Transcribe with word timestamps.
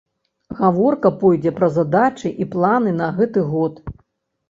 Гаворка 0.61 1.11
пойдзе 1.19 1.53
пра 1.61 1.71
задачы 1.77 2.35
і 2.43 2.51
планы 2.57 2.99
на 3.01 3.15
гэты 3.23 3.49
год. 3.55 3.73